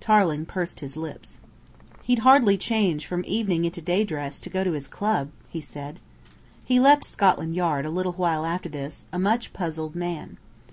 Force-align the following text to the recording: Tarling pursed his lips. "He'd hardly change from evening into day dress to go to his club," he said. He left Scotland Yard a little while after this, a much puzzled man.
Tarling 0.00 0.44
pursed 0.44 0.80
his 0.80 0.96
lips. 0.96 1.38
"He'd 2.02 2.18
hardly 2.26 2.58
change 2.58 3.06
from 3.06 3.22
evening 3.28 3.64
into 3.64 3.80
day 3.80 4.02
dress 4.02 4.40
to 4.40 4.50
go 4.50 4.64
to 4.64 4.72
his 4.72 4.88
club," 4.88 5.30
he 5.48 5.60
said. 5.60 6.00
He 6.64 6.80
left 6.80 7.04
Scotland 7.04 7.54
Yard 7.54 7.86
a 7.86 7.90
little 7.90 8.14
while 8.14 8.44
after 8.44 8.68
this, 8.68 9.06
a 9.12 9.20
much 9.20 9.52
puzzled 9.52 9.94
man. 9.94 10.36